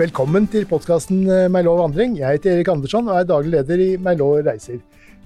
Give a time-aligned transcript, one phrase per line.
[0.00, 2.14] Velkommen til podkasten Meilå vandring.
[2.16, 4.78] Jeg heter Erik Andersson og er daglig leder i Meilå reiser.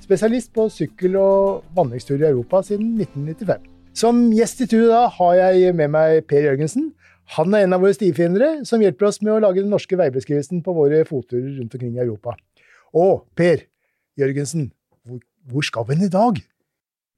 [0.02, 3.68] Spesialist på sykkel- og vandringstur i Europa siden 1995.
[3.94, 6.88] Som gjest i turen da har jeg med meg Per Jørgensen.
[7.36, 10.64] Han er en av våre stifinnere som hjelper oss med å lage den norske veibeskrivelsen
[10.66, 12.34] på våre fotturer rundt omkring i Europa.
[12.98, 13.62] Og Per
[14.18, 14.72] Jørgensen,
[15.06, 16.42] hvor, skal vi i dag?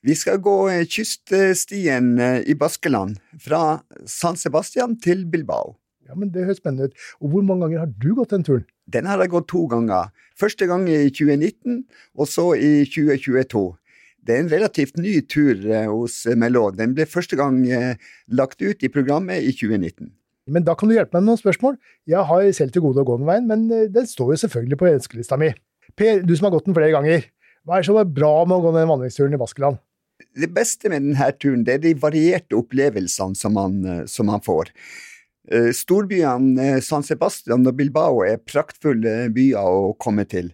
[0.04, 0.58] Vi skal gå
[0.92, 5.78] kyststien i Baskeland, fra San Sebastian til Bilbao.
[6.06, 7.00] Ja, men Det høres spennende ut.
[7.20, 8.66] Og Hvor mange ganger har du gått den turen?
[8.86, 10.12] Den har jeg gått to ganger.
[10.38, 11.84] Første gang i 2019,
[12.14, 13.76] og så i 2022.
[14.26, 15.54] Det er en relativt ny tur
[15.90, 16.78] hos Melod.
[16.78, 17.60] Den ble første gang
[18.26, 20.10] lagt ut i programmet i 2019.
[20.46, 21.78] Men da kan du hjelpe meg med noen spørsmål.
[22.06, 24.90] Jeg har selv til gode å gå den veien, men den står jo selvfølgelig på
[24.92, 25.50] ønskelista mi.
[25.98, 27.26] Per, du som har gått den flere ganger.
[27.66, 29.80] Hva er er bra med å gå den vandringsturen i Baskeland?
[30.38, 34.70] Det beste med denne turen det er de varierte opplevelsene som man, som man får.
[35.46, 40.50] Storbyene San Sebastian og Bilbao er praktfulle byer å komme til.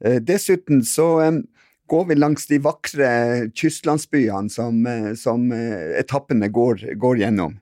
[0.00, 1.08] Dessuten så
[1.90, 3.10] går vi langs de vakre
[3.54, 4.80] kystlandsbyene som,
[5.20, 7.58] som etappene går, går, gjennom.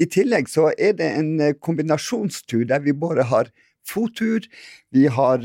[0.00, 3.50] I tillegg så er det en kombinasjonstur der vi bare har
[3.86, 4.46] fottur,
[4.94, 5.44] vi har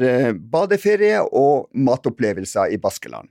[0.54, 3.28] badeferie og matopplevelser i Baskeland.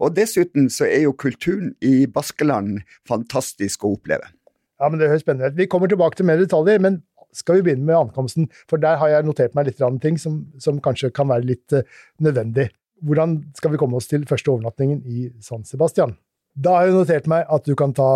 [0.00, 4.30] Og dessuten så er jo kulturen i Baskeland fantastisk å oppleve.
[4.82, 5.58] Ja, men Det høres spennende ut.
[5.58, 7.02] Vi kommer tilbake til mer detaljer, men
[7.32, 8.48] skal vi begynne med ankomsten?
[8.68, 11.86] For der har jeg notert meg litt ting som, som kanskje kan være litt uh,
[12.20, 12.68] nødvendig.
[13.02, 16.16] Hvordan skal vi komme oss til første overnatningen i San Sebastian?
[16.52, 18.08] Da har jeg notert meg at du kan ta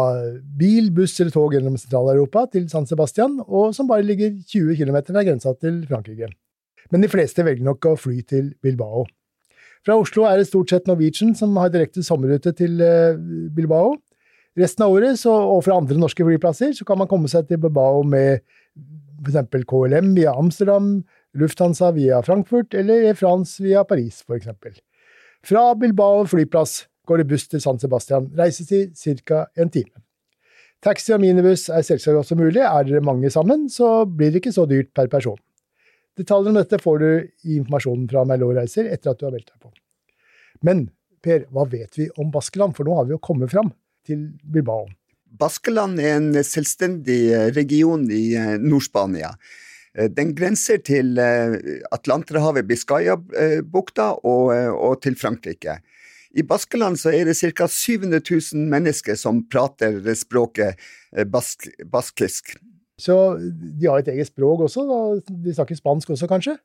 [0.58, 4.98] bil, buss eller tog gjennom Sentral-Europa til San Sebastian, og som bare ligger 20 km
[5.08, 6.28] fra grensa til Frankrike.
[6.92, 9.06] Men de fleste velger nok å fly til Bilbao.
[9.86, 13.16] Fra Oslo er det stort sett Norwegian som har direkte sommerrute til uh,
[13.56, 13.96] Bilbao.
[14.56, 17.60] Resten av året, så, og fra andre norske flyplasser, så kan man komme seg til
[17.60, 18.40] Bilbao med
[19.26, 19.66] f.eks.
[19.68, 21.02] KLM via Amsterdam,
[21.36, 24.80] Lufthansa via Frankfurt eller France via Paris, f.eks.
[25.44, 28.96] Fra Bilbao flyplass går det buss til San Sebastian, reisetid
[29.28, 29.44] ca.
[29.60, 30.00] en time.
[30.84, 34.56] Taxi og minibuss er selvsagt også mulig, er dere mange sammen, så blir det ikke
[34.56, 35.38] så dyrt per person.
[36.16, 37.08] Detaljer om dette får du
[37.44, 39.72] i informasjonen fra Merlot Reiser etter at du har meldt deg på.
[40.64, 40.86] Men
[41.26, 43.72] Per, hva vet vi om Baskeland, for nå har vi jo kommet fram
[44.06, 44.86] til Bilbao.
[45.36, 47.20] Baskeland er en selvstendig
[47.56, 49.34] region i Nord-Spania.
[50.16, 51.18] Den grenser til
[51.92, 55.78] Atlanterhavet, Biscaya-bukta og, og, til Frankrike.
[56.36, 57.66] I Baskeland så er det ca.
[57.68, 60.76] 700 000 mennesker som prater språket
[61.32, 62.56] bask, baskisk.
[63.00, 63.16] Så
[63.80, 64.84] de har et eget språk også?
[64.88, 65.34] Da?
[65.44, 66.56] De snakker spansk også, kanskje?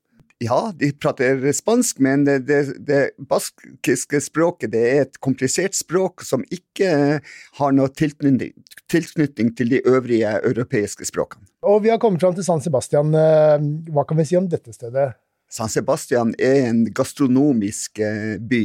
[0.42, 6.24] Ja, de prater spansk, men det, det, det, baskiske språket det er et komplisert språk
[6.26, 7.20] som ikke
[7.60, 8.56] har noe tilknytning,
[8.90, 11.46] tilknytning til de øvrige europeiske språkene.
[11.62, 13.14] Og vi har kommet fram til San Sebastian.
[13.14, 15.12] Hva kan vi si om dette stedet?
[15.52, 18.02] San Sebastian er en gastronomisk
[18.50, 18.64] by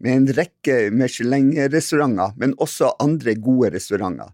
[0.00, 4.30] med en rekke Michelin-restauranter, men også andre gode restauranter.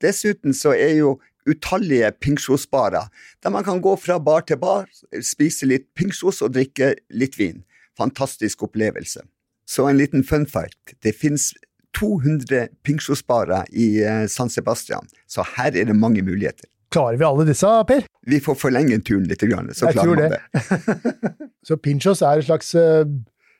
[0.00, 1.16] Dessuten så er jo
[1.48, 3.08] utallige pingsjosbarer,
[3.42, 4.88] der man kan gå fra bar til bar,
[5.24, 7.62] spise litt pingsjos og drikke litt vin.
[7.98, 9.24] Fantastisk opplevelse.
[9.70, 10.96] Så en liten fun fact.
[11.02, 11.52] Det finnes
[11.98, 13.88] 200 pingsjosbarer i
[14.30, 16.68] San Sebastian, så her er det mange muligheter.
[16.90, 18.06] Klarer vi alle disse, Per?
[18.26, 19.42] Vi får forlenge turen litt,
[19.78, 20.40] så Jeg klarer man det.
[20.54, 21.50] det.
[21.68, 22.74] så pinchos er et slags,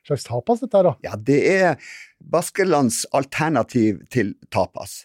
[0.06, 0.94] slags tapas, dette her, da?
[1.06, 5.04] Ja, det er Baskelands alternativ til tapas.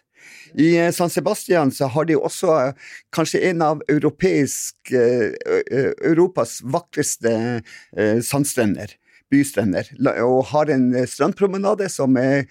[0.56, 2.74] I San Sebastian så har de også
[3.16, 7.34] kanskje en av europeisk, Europas vakreste
[8.24, 8.94] sandstrender,
[9.34, 9.90] bystrender,
[10.24, 12.46] og har en strandpromenade som er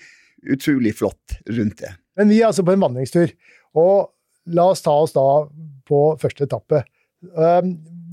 [0.45, 1.95] utrolig flott rundt det.
[2.19, 3.33] Men vi er altså på en vandringstur,
[3.81, 4.13] og
[4.55, 5.25] la oss ta oss da
[5.89, 6.85] på første etappe.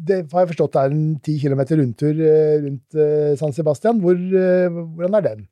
[0.01, 2.15] Det har jeg forstått er en ti kilometer rundtur
[2.63, 3.01] rundt
[3.37, 3.99] San Sebastian.
[4.01, 5.43] Hvor, hvordan er den?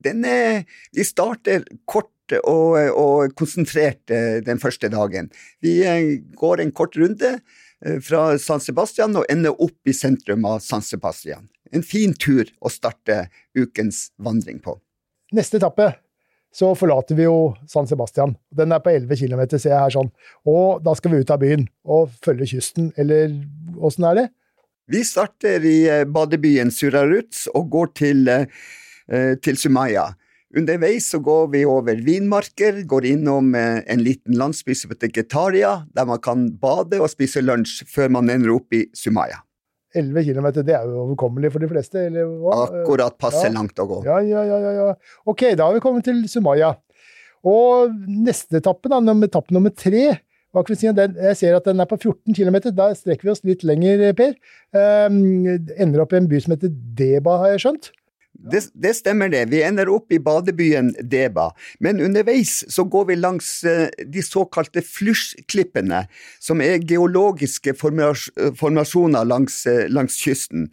[0.00, 0.62] Den er,
[0.96, 4.12] vi starter kort og, og konsentrert
[4.46, 5.30] den første dagen.
[5.60, 5.80] Vi
[6.38, 7.38] går en kort runde
[8.04, 11.48] fra San Sebastian og ender opp i sentrum av San Sebastian.
[11.72, 13.24] En fin tur å starte
[13.58, 14.76] ukens vandring på.
[15.32, 15.92] Neste etappe
[16.52, 18.34] så forlater vi jo San Sebastian.
[18.50, 20.10] Den er på 11 km, ser jeg her sånn.
[20.50, 23.36] Og da skal vi ut av byen og følge kysten, eller
[23.78, 24.26] åssen er det?
[24.90, 25.78] Vi starter i
[26.10, 28.30] badebyen Suraruts og går til,
[29.46, 30.08] til Sumaya.
[30.56, 36.08] Underveis så går vi over vinmarker, går innom en liten landsby som heter Getaria, der
[36.10, 39.44] man kan bade og spise lunsj før man ender opp i Sumaya.
[39.94, 42.64] 11 km, det er jo overkommelig for de fleste, eller hva?
[42.66, 43.54] Akkurat passe ja.
[43.54, 44.00] langt å gå.
[44.06, 44.90] Ja, ja, ja, ja, ja.
[45.30, 46.76] Ok, da har vi kommet til Sumaya.
[47.46, 50.20] Og neste etappe, da, etappe nummer tre,
[50.50, 51.14] den?
[51.14, 52.56] Jeg ser at den er på 14 km.
[52.74, 54.34] Da strekker vi oss litt lenger, Per.
[54.74, 55.46] Um,
[55.78, 57.90] ender opp i en by som heter Deba, har jeg skjønt?
[58.32, 59.44] Det, det, stemmer det.
[59.50, 61.50] Vi ender opp i badebyen Deba.
[61.80, 66.04] Men underveis så går vi langs uh, de såkalte flusjklippene,
[66.40, 70.70] som er geologiske formasjoner langs, uh, langs, kysten.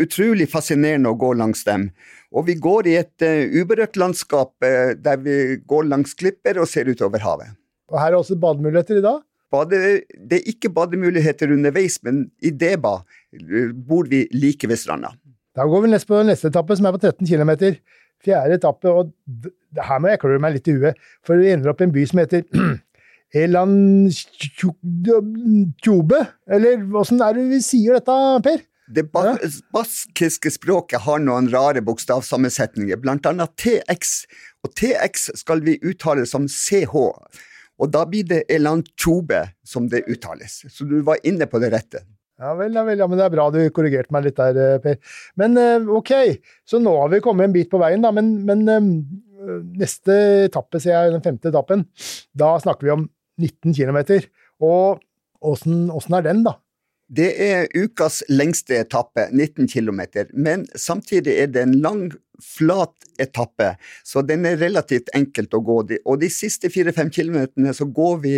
[0.00, 1.88] Utrolig fascinerende å gå langs dem.
[2.36, 6.90] Og vi går i et uh, uberørt landskap der vi går langs klipper og ser
[6.90, 7.56] utover havet.
[7.90, 9.24] Og her er også bademuligheter i dag?
[9.50, 9.78] Bade,
[10.14, 13.00] det er ikke bademuligheter underveis, men i Deba
[13.74, 15.10] bor vi like ved stranda.
[15.56, 17.52] Da går vi på neste etappe, som er på 13 km.
[18.24, 19.12] Fjerde etappe, og
[19.80, 22.04] her må jeg klø meg litt i huet, for vi ender opp i en by
[22.06, 22.44] som heter
[23.40, 24.10] Elan
[26.50, 28.66] Eller åssen er det vi sier dette, Per?
[28.90, 34.24] Det baskiske språket har noen rare bokstavsammensetninger, blant annet TX,
[34.66, 36.96] og TX skal vi uttale som CH.
[37.80, 38.82] Og da blir det Elan
[39.64, 40.64] som det uttales.
[40.68, 42.02] Så du var inne på det rette.
[42.40, 44.78] Ja vel, ja vel, ja, men det er bra du korrigerte meg litt der, eh,
[44.80, 44.96] Per.
[45.40, 46.12] Men eh, ok,
[46.64, 48.12] så nå har vi kommet en bit på veien, da.
[48.16, 48.86] Men, men eh,
[49.82, 50.16] neste
[50.46, 51.84] etappe, ser jeg, den femte etappen,
[52.32, 53.04] da snakker vi om
[53.40, 54.00] 19 km.
[54.64, 55.04] Og
[55.52, 56.56] åssen er den, da?
[57.10, 62.04] Det er ukas lengste etappe, 19 km, men samtidig er det en lang,
[62.40, 63.74] flat etappe,
[64.06, 65.74] så den er relativt enkelt å gå.
[66.04, 68.36] Og de siste fire-fem kilometerne så går vi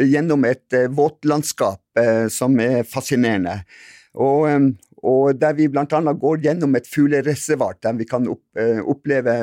[0.00, 3.58] gjennom et uh, våtlandskap uh, som er fascinerende.
[4.14, 4.46] Og,
[5.04, 5.84] og der vi bl.a.
[6.22, 8.44] går gjennom et fuglereservat, der vi kan opp,
[8.86, 9.34] oppleve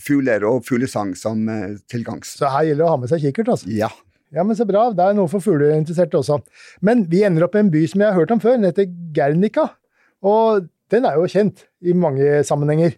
[0.00, 1.44] fugler og fuglesang som
[1.92, 2.32] tilgangs.
[2.40, 3.68] Så her gjelder det å ha med seg kikkert, altså?
[3.68, 3.92] Ja.
[4.34, 4.90] Ja, men Så bra.
[4.92, 6.40] Det er noe for fugleinteresserte også.
[6.84, 8.58] Men vi ender opp i en by som jeg har hørt om før.
[8.58, 9.70] Den heter Guernica.
[10.22, 12.96] Og den er jo kjent i mange sammenhenger.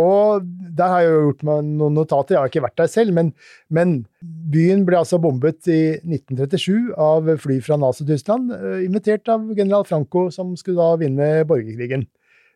[0.00, 0.44] Og
[0.78, 2.36] der har jeg jo gjort meg noen notater.
[2.36, 3.32] Jeg har ikke vært der selv, men,
[3.68, 9.84] men byen ble altså bombet i 1937 av fly fra Nazi-Tyskland, eh, invitert av general
[9.88, 12.06] Franco, som skulle da vinne borgerkrigen.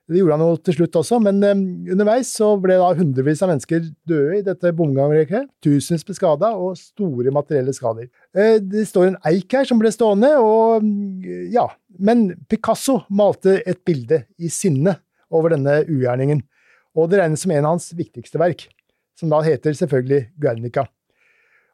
[0.04, 1.60] Det gjorde han jo til slutt også, men um,
[1.94, 5.46] underveis så ble da hundrevis av mennesker døde i dette bomgangrekket.
[5.64, 8.10] Tusenvis ble skada, og store materielle skader.
[8.36, 11.70] Uh, det står en eik her som ble stående, og uh, ja.
[11.96, 14.98] Men Picasso malte et bilde i sinne
[15.32, 16.44] over denne ugjerningen,
[16.92, 18.68] og det regnes som en av hans viktigste verk,
[19.16, 20.84] som da heter selvfølgelig Guernica.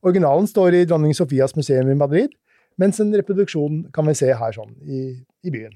[0.06, 2.31] Originalen står i Dronning Sofias museum i Madrid,
[2.79, 5.09] mens en reproduksjon kan vi se her sånn i,
[5.43, 5.75] i byen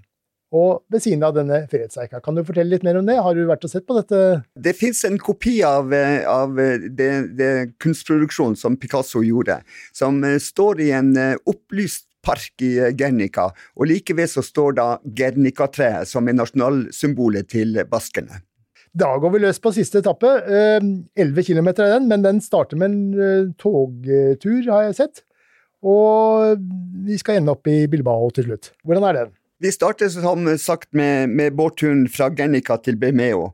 [0.54, 2.20] og ved siden av denne fredseika.
[2.22, 3.18] Kan du fortelle litt mer om det?
[3.18, 4.20] Har du vært og sett på dette?
[4.54, 7.52] Det fins en kopi av, eh, av eh, det, det
[7.82, 9.60] kunstproduksjonen som Picasso gjorde,
[9.96, 11.12] som eh, står i en
[11.50, 17.82] opplyst park i Gernica, og like ved så står da Gernica-treet som er nasjonalsymbolet til
[17.90, 18.40] baskene.
[18.94, 20.30] Da går vi løs på siste etappe.
[21.18, 25.24] 11 km er den, men den starter med en togtur, har jeg sett.
[25.84, 26.62] Og
[27.04, 28.70] vi skal ende opp i Bilbao til slutt.
[28.86, 29.34] Hvordan er den?
[29.64, 33.46] Vi starter som sagt med, med båtturen fra Gernica til Bemeo.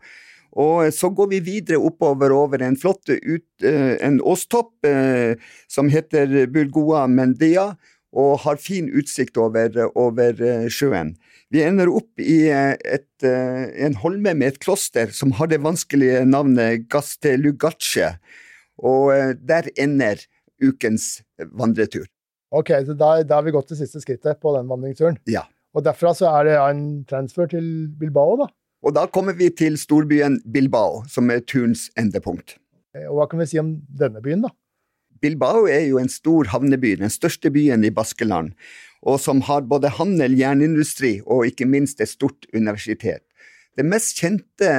[0.59, 5.39] Og så går vi videre oppover over en flott ut, eh, en åstopp eh,
[5.71, 7.77] som heter Burgoa Mendia,
[8.11, 11.13] og har fin utsikt over, over eh, sjøen.
[11.55, 16.89] Vi ender opp i et, en holme med et kloster som har det vanskelige navnet
[16.91, 18.17] Gastelugace,
[18.83, 20.27] og der ender
[20.59, 21.21] ukens
[21.55, 22.11] vandretur.
[22.51, 25.23] Ok, så da, da har vi gått til siste skrittet på den vandringsturen?
[25.31, 25.47] Ja.
[25.77, 27.67] Og derfra så er det en transfer til
[27.99, 28.49] Bilbao, da.
[28.81, 32.57] Og da kommer vi til storbyen Bilbao, som er turens endepunkt.
[32.97, 34.55] Eh, og hva kan vi si om denne byen, da?
[35.21, 38.55] Bilbao er jo en stor havneby, den største byen i Baskeland,
[39.05, 43.21] og som har både handel, jernindustri og ikke minst et stort universitet.
[43.79, 44.71] Den mest kjente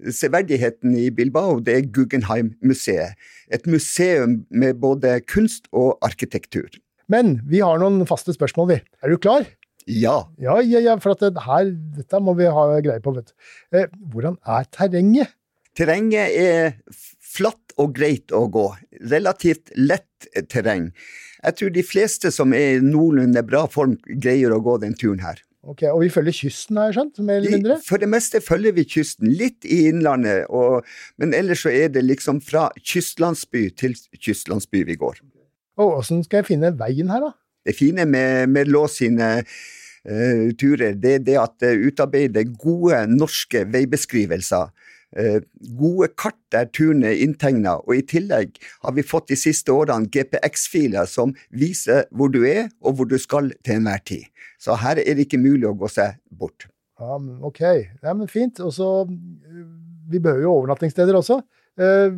[0.00, 3.18] severdigheten i Bilbao det er Guggenheim-museet.
[3.52, 6.70] Et museum med både kunst og arkitektur.
[7.12, 8.78] Men vi har noen faste spørsmål, vi.
[9.02, 9.44] Er du klar?
[9.86, 10.16] Ja.
[10.38, 13.14] Ja, ja, ja for det her, dette må vi ha greie på.
[13.16, 13.34] vet du.
[13.76, 15.34] Eh, hvordan er terrenget?
[15.76, 16.74] Terrenget er
[17.32, 18.66] flatt og greit å gå.
[19.08, 20.90] Relativt lett terreng.
[21.42, 25.22] Jeg tror de fleste som er i noenlunde bra form, greier å gå den turen
[25.24, 25.40] her.
[25.62, 27.18] Ok, Og vi følger kysten, har jeg skjønt?
[27.22, 27.76] mer eller mindre?
[27.86, 30.82] For det meste følger vi kysten, litt i innlandet, og,
[31.22, 35.20] men ellers så er det liksom fra kystlandsby til kystlandsby vi går.
[35.78, 37.30] Og Åssen skal jeg finne veien her, da?
[37.66, 43.04] Det fine med, med Lås sine uh, turer, det er det at det utarbeider gode
[43.12, 44.72] norske veibeskrivelser.
[45.12, 45.38] Uh,
[45.78, 50.10] gode kart der turene er inntegna, og i tillegg har vi fått de siste årene
[50.12, 54.28] GPX-filer som viser hvor du er og hvor du skal til enhver tid.
[54.62, 56.68] Så her er det ikke mulig å gå seg bort.
[57.02, 57.60] Ja, ok,
[58.02, 58.60] ja, men fint.
[58.62, 59.06] Og så
[60.12, 61.38] Vi behøver jo overnattingssteder også.
[61.80, 62.12] Uh,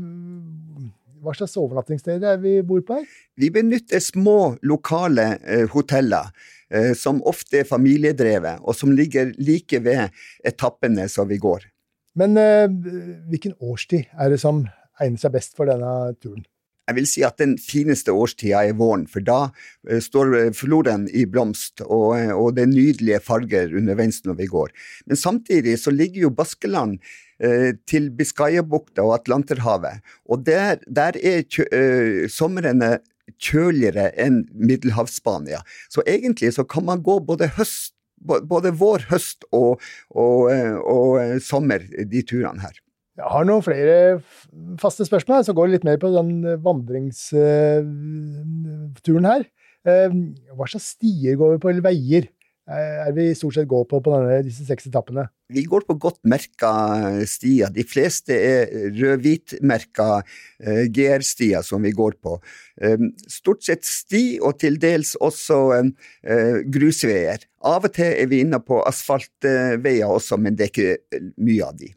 [1.25, 3.09] hva slags overnattingssteder er vi bor på her?
[3.41, 6.31] Vi benytter små, lokale eh, hoteller,
[6.71, 10.15] eh, som ofte er familiedrevet, og som ligger like ved
[10.47, 11.67] etappene som vi går.
[12.19, 12.67] Men eh,
[13.31, 14.67] hvilken årstid er det som
[15.03, 16.45] egner seg best for denne turen?
[16.85, 21.23] Jeg vil si at den fineste årstida er våren, for da uh, står floren i
[21.25, 24.75] blomst, og, og, det er nydelige farger underveis når vi går.
[25.09, 26.99] Men samtidig så ligger jo Baskeland
[27.91, 32.93] til Biscayabukta og Atlanterhavet, og der, der er kjø, uh, somrene
[33.41, 35.65] kjøligere enn Middelhavsspania.
[35.91, 40.51] Så egentlig så kan man gå både høst både vår, høst og, og,
[40.89, 42.73] og sommer, de turene her.
[43.15, 44.19] Jeg har noen flere
[44.81, 49.43] faste spørsmål, så går litt mer på den eh, vandringsturen her.
[49.87, 50.11] Eh,
[50.57, 52.25] hva slags stier går vi på, eller veier
[52.67, 55.27] er vi stort sett går på på denne, disse seks etappene?
[55.53, 56.71] Vi går på godt merka
[57.29, 57.73] stier.
[57.75, 60.07] De fleste er rød-hvit-merka
[60.65, 62.39] eh, GR-stier som vi går på.
[63.31, 65.61] Stort sett sti, og til dels også
[66.75, 67.45] grusveier.
[67.65, 71.77] Av og til er vi inne på asfaltveier også, men det er ikke mye av
[71.79, 71.93] de.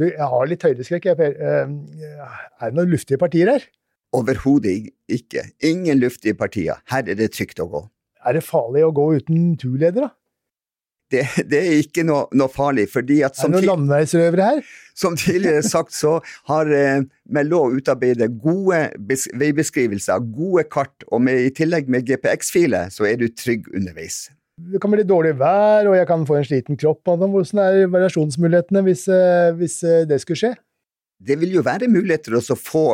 [0.00, 1.10] Du, jeg har litt høydeskrekk.
[1.12, 3.66] Ehm, er det noen luftige partier her?
[4.16, 5.46] Overhodet ikke.
[5.64, 6.80] Ingen luftige partier.
[6.90, 7.82] Her er det trygt å gå.
[8.26, 10.12] Er det farlig å gå uten turleder, da?
[11.12, 12.86] Det, det, er ikke noe, noe, farlig.
[12.88, 14.62] fordi at Er det noen landeveisrøvere her?
[14.96, 16.14] Som tidligere sagt, så
[16.48, 18.86] har eh, å utarbeidet gode
[19.36, 24.30] veibeskrivelser, gode kart, og med, i tillegg med GPX-filer, så er du trygg underveis
[24.70, 27.08] det kan bli dårlig vær, og jeg kan få en sliten kropp.
[27.08, 30.52] Hvordan er variasjonsmulighetene hvis, eh, hvis eh, det skulle skje?
[31.22, 32.86] Det vil jo være muligheter å få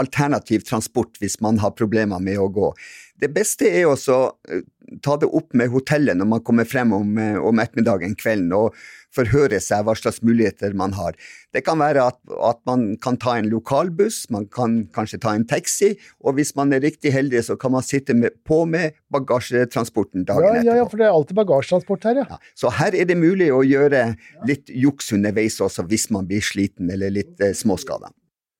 [0.00, 2.72] alternativ transport hvis man har problemer med å gå.
[3.18, 4.62] Det beste er også å eh,
[5.04, 8.76] ta det opp med hotellet når man kommer frem om, om ettermiddagen, kvelden, og
[9.14, 11.16] forhøre seg hva slags muligheter man har.
[11.56, 15.46] Det kan være at, at, man kan ta en lokalbuss, man kan kanskje ta en
[15.48, 20.28] taxi, og hvis man er riktig heldig, så kan man sitte med, på med bagasjetransporten
[20.28, 20.68] dagen ja, etterpå.
[20.68, 22.28] Ja, ja, for det er alltid bagasjetransport her, ja.
[22.36, 22.54] ja.
[22.58, 24.04] Så her er det mulig å gjøre
[24.48, 28.12] litt juks underveis også, hvis man blir sliten eller litt eh, småskada.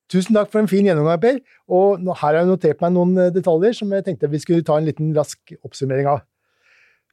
[0.08, 1.38] Tusen takk for en fin gjennomgang, Per.
[1.68, 4.78] Og her har jeg notert meg noen eh, detaljer som jeg tenkte vi skulle ta
[4.80, 6.24] en liten rask oppsummering av.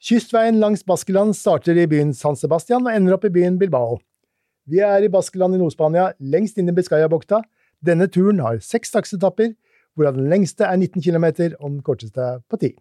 [0.06, 4.00] Kystveien langs Baskeland starter i byen San Sebastian og ender opp i byen Bilbao.
[4.70, 7.42] Vi er i Baskeland i Nord-Spania, lengst inn i Biscayabukta.
[7.86, 9.54] Denne turen har seks taksetapper,
[9.96, 11.28] hvorav den lengste er 19 km
[11.60, 12.76] og den korteste på 10.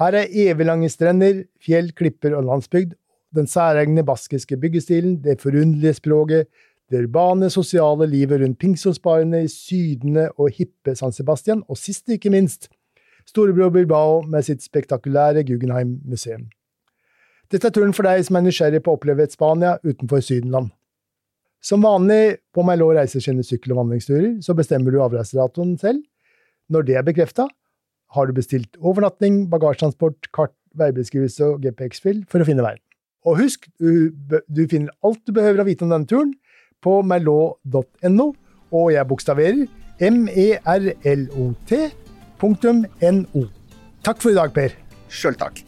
[0.00, 2.96] Her er eviglange strender, fjell, klipper og landsbygd,
[3.36, 6.48] den særegne baskiske byggestilen, det forunderlige språket,
[6.90, 12.30] det urbane, sosiale livet rundt Pingsosbarene i sydende og hippe San Sebastian, og sist, ikke
[12.30, 12.68] minst,
[13.26, 16.46] storebror Bilbao med sitt spektakulære Guggenheim-museum.
[17.50, 20.72] Dette er turen for deg som er nysgjerrig på å oppleve et Spania utenfor Sydenland.
[21.62, 26.02] Som vanlig på Merlot sine sykkel- og vandringsturer, så bestemmer du avreisedatoen selv.
[26.70, 27.46] Når det er bekrefta,
[28.14, 32.82] har du bestilt overnatting, bagasjetransport, kart, veibeskrivelse og GPX-fil for å finne veien.
[33.26, 34.12] Og husk, du,
[34.46, 36.34] du, finner alt du behøver å vite om denne turen
[36.82, 38.26] på merlot.no,
[38.72, 39.64] og jeg bokstaverer
[40.10, 41.78] M-E-R-L-O-T
[44.04, 44.76] Takk for i dag, Per.
[45.10, 45.62] Sjøl takk.